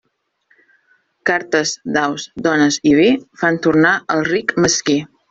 [1.29, 3.09] Cartes, daus, dones i vi
[3.43, 4.97] fan tornar al ric mesquí.